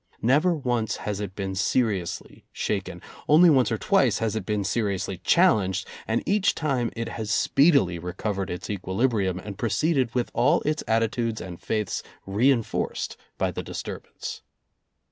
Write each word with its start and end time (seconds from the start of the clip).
Never 0.23 0.55
once 0.55 0.95
has 0.97 1.19
it 1.19 1.35
been 1.35 1.53
seriously 1.53 2.43
shaken. 2.51 3.03
Only 3.29 3.51
once 3.51 3.71
or 3.71 3.77
twice 3.77 4.17
has 4.17 4.35
it 4.35 4.47
been 4.47 4.63
seriously 4.63 5.19
challenged, 5.19 5.87
and 6.07 6.23
each 6.25 6.55
time 6.55 6.89
it 6.95 7.09
has 7.09 7.29
speedily 7.29 7.99
recovered 7.99 8.49
its 8.49 8.67
equilibrium 8.67 9.37
and 9.37 9.59
proceeded 9.59 10.15
with 10.15 10.31
all 10.33 10.61
its 10.61 10.83
attitudes 10.87 11.39
and 11.39 11.61
faiths 11.61 12.01
reenforced 12.25 13.15
by 13.37 13.51
the 13.51 13.61
disturbance. 13.61 14.41